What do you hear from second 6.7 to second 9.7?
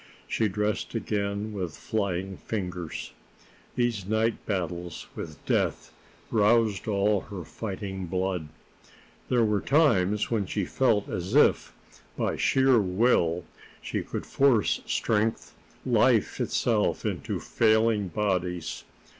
all her fighting blood. There were